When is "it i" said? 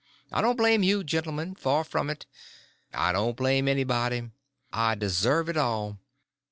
2.09-3.11